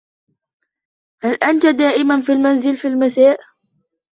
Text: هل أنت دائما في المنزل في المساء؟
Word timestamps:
هل 1.21 1.33
أنت 1.35 1.65
دائما 1.65 2.21
في 2.21 2.31
المنزل 2.31 2.77
في 2.77 2.87
المساء؟ 2.87 3.39